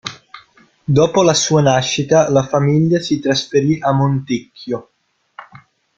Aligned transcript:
Dopo 0.83 1.21
la 1.21 1.35
sua 1.35 1.61
nascita 1.61 2.27
la 2.31 2.41
famiglia 2.41 2.99
si 2.99 3.19
trasferì 3.19 3.79
a 3.79 3.91
Montecchio. 3.93 4.89